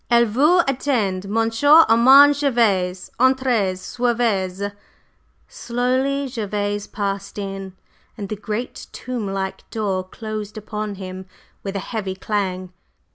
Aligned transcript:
"Elle 0.09 0.25
vous 0.25 0.63
attend, 0.67 1.25
Monsieur 1.29 1.85
Armand 1.87 2.35
Gervase! 2.35 3.11
Entrez! 3.19 3.77
Suivez!" 3.79 4.71
Slowly 5.47 6.27
Gervase 6.27 6.87
passed 6.87 7.37
in, 7.37 7.73
and 8.17 8.27
the 8.27 8.35
great 8.35 8.87
tomb 8.93 9.27
like 9.31 9.69
door 9.69 10.03
closed 10.03 10.57
upon 10.57 10.95
him 10.95 11.27
with 11.61 11.75
a 11.75 11.79
heavy 11.93 12.15
clang. 12.15 12.73